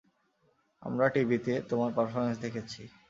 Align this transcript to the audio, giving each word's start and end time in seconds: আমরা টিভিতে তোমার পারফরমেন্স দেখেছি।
আমরা 0.81 1.05
টিভিতে 1.13 1.53
তোমার 1.69 1.89
পারফরমেন্স 1.95 2.37
দেখেছি। 2.41 2.81